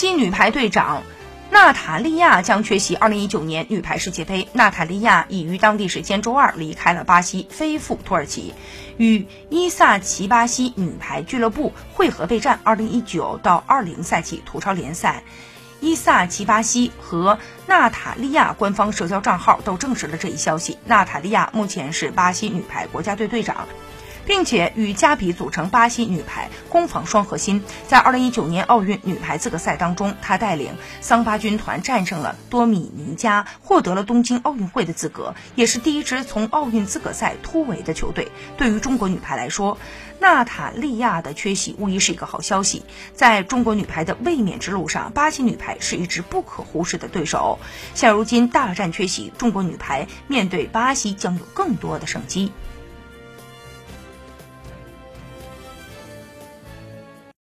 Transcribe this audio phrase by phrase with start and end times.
[0.00, 1.02] 西女排队长。
[1.50, 4.48] 娜塔莉亚将缺席2019年女排世界杯。
[4.54, 8.54] 娜塔莉亚已于当地时间周二离开了巴西，飞赴土耳其，
[8.96, 15.22] 与伊萨奇巴西女排俱乐部会合备战2019到20赛季土超联赛。
[15.80, 20.78] 伊萨奇巴西和娜塔莉亚官方社交账号都证实了这一消息。
[20.86, 23.68] 娜塔莉亚目前是巴西女排国家队队长。
[24.26, 27.62] 并且与加比组成巴西女排攻防双核心。
[27.86, 38.30] 在2019年奥运女排资格赛当中，她带领桑巴军团战胜了多米尼加，获得了东京奥运会的资格，也是第一支从奥运资格赛突围的球队。
[38.56, 39.78] 对于中国女排来说，
[40.18, 42.84] 娜塔莉亚的缺席无疑是一个好消息。
[43.14, 47.58] 在中国女排的卫冕之路上，巴西女排是一支不可忽视的对手。
[47.94, 52.52] 现如今大战缺席，中国女排面对巴西将有更多的胜机。